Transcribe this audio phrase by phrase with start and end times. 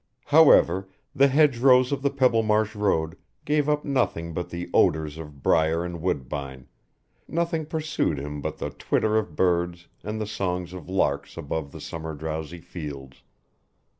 [0.25, 3.15] However, the hedgerows of the Pebblemarsh road
[3.45, 6.67] gave up nothing but the odours of briar and woodbine,
[7.27, 11.79] nothing pursued him but the twitter of birds and the songs of larks above the
[11.79, 13.21] summer drowsy fields.